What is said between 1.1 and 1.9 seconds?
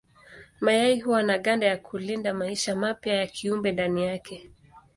na ganda ya